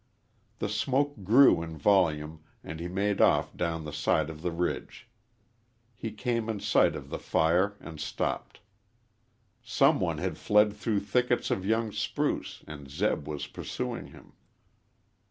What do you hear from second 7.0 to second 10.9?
the fire and stopped. Some one had fled